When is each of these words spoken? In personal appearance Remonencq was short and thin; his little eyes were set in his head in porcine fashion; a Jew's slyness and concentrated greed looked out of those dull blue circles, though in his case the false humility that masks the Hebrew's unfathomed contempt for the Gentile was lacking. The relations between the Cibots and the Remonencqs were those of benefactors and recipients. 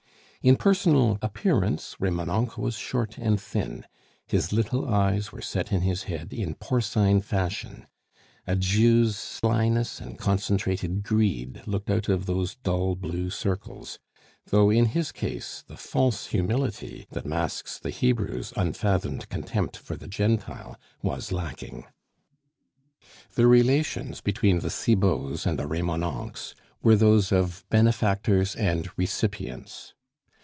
In 0.43 0.55
personal 0.55 1.19
appearance 1.21 1.95
Remonencq 1.99 2.57
was 2.57 2.73
short 2.73 3.15
and 3.19 3.39
thin; 3.39 3.85
his 4.25 4.51
little 4.51 4.89
eyes 4.91 5.31
were 5.31 5.39
set 5.39 5.71
in 5.71 5.81
his 5.81 6.05
head 6.09 6.33
in 6.33 6.55
porcine 6.55 7.21
fashion; 7.21 7.85
a 8.47 8.55
Jew's 8.55 9.15
slyness 9.15 10.01
and 10.01 10.17
concentrated 10.17 11.03
greed 11.03 11.61
looked 11.67 11.91
out 11.91 12.09
of 12.09 12.25
those 12.25 12.55
dull 12.55 12.95
blue 12.95 13.29
circles, 13.29 13.99
though 14.47 14.71
in 14.71 14.85
his 14.85 15.11
case 15.11 15.63
the 15.67 15.77
false 15.77 16.25
humility 16.25 17.05
that 17.11 17.23
masks 17.27 17.77
the 17.77 17.91
Hebrew's 17.91 18.51
unfathomed 18.55 19.29
contempt 19.29 19.77
for 19.77 19.95
the 19.95 20.07
Gentile 20.07 20.75
was 21.03 21.31
lacking. 21.31 21.85
The 23.35 23.45
relations 23.45 24.21
between 24.21 24.61
the 24.61 24.71
Cibots 24.71 25.45
and 25.45 25.59
the 25.59 25.67
Remonencqs 25.67 26.55
were 26.81 26.95
those 26.95 27.31
of 27.31 27.63
benefactors 27.69 28.55
and 28.55 28.89
recipients. 28.97 29.93